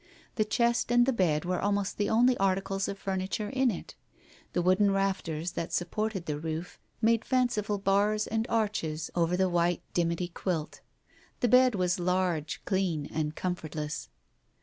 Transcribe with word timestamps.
The 0.33 0.45
chest 0.45 0.91
and 0.91 1.05
the 1.05 1.13
bed 1.13 1.45
were 1.45 1.59
almost 1.61 1.99
the 1.99 2.09
only 2.09 2.35
articles 2.37 2.87
of 2.87 2.97
furniture 2.97 3.49
in 3.49 3.69
it. 3.69 3.93
The 4.53 4.61
wooden 4.63 4.89
rafters 4.89 5.51
that 5.51 5.71
supported 5.71 6.25
the 6.25 6.39
roof 6.39 6.79
made 7.03 7.23
fanciful 7.23 7.77
bars 7.77 8.25
and 8.25 8.47
arches 8.49 9.11
over 9.13 9.37
the 9.37 9.47
white 9.47 9.83
dimity 9.93 10.29
quilt. 10.29 10.81
The 11.41 11.49
bed 11.49 11.75
was 11.75 11.99
large, 11.99 12.63
clean 12.65 13.11
and 13.13 13.35
comfortless. 13.35 14.09